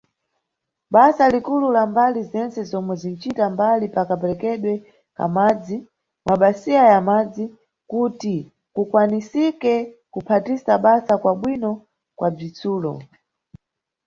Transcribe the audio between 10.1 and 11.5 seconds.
kuphatisa basa kwa